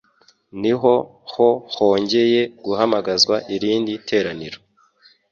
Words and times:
ni 0.61 0.71
ho 0.79 0.93
hongeye 1.75 2.41
guhamagazwa 2.65 3.35
irindi 3.55 3.93
teraniro 4.09 4.57